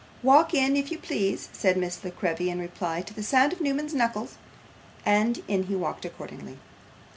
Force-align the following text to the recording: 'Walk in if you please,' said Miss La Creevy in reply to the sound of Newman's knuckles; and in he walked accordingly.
'Walk 0.23 0.55
in 0.55 0.75
if 0.75 0.89
you 0.91 0.97
please,' 0.97 1.47
said 1.53 1.77
Miss 1.77 2.03
La 2.03 2.09
Creevy 2.09 2.49
in 2.49 2.57
reply 2.59 3.01
to 3.03 3.13
the 3.13 3.21
sound 3.21 3.53
of 3.53 3.61
Newman's 3.61 3.93
knuckles; 3.93 4.39
and 5.05 5.43
in 5.47 5.65
he 5.65 5.75
walked 5.75 6.05
accordingly. 6.05 6.57